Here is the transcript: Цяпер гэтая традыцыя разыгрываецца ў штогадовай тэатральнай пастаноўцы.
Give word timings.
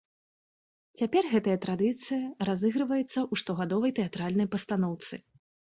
Цяпер 1.01 1.23
гэтая 1.33 1.57
традыцыя 1.65 2.23
разыгрываецца 2.51 3.13
ў 3.13 3.33
штогадовай 3.45 3.97
тэатральнай 4.03 4.53
пастаноўцы. 4.59 5.25